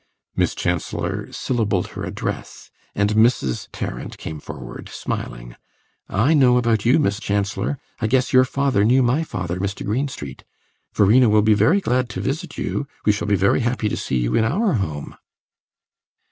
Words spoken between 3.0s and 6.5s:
Mrs. Tarrant came forward, smiling. "I